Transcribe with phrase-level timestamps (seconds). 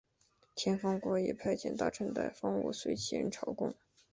[0.55, 3.75] 天方国也派遣大臣带方物随七人朝贡。